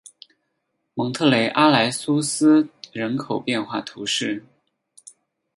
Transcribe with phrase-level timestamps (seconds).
[0.95, 4.43] 蒙特雷阿莱苏斯人口变化图示